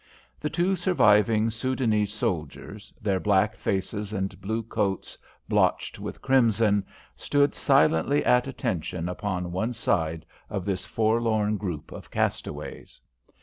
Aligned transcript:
The 0.39 0.49
two 0.49 0.75
surviving 0.75 1.51
Soudanese 1.51 2.11
soldiers, 2.11 2.91
their 2.99 3.19
black 3.19 3.55
faces 3.55 4.11
and 4.13 4.41
blue 4.41 4.63
coats 4.63 5.15
blotched 5.47 5.99
with 5.99 6.23
crimson, 6.23 6.83
stood 7.15 7.53
silently 7.53 8.25
at 8.25 8.47
attention 8.47 9.07
upon 9.07 9.51
one 9.51 9.73
side 9.73 10.25
of 10.49 10.65
this 10.65 10.85
forlorn 10.85 11.55
group 11.55 11.91
of 11.91 12.09
castaways. 12.09 12.99